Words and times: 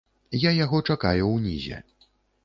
Я 0.43 0.53
яго 0.59 0.79
чакаю 0.93 1.27
ўнізе. 1.33 1.77